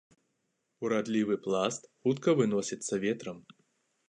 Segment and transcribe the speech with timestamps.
[0.87, 3.37] Урадлівы пласт хутка выносіцца ветрам.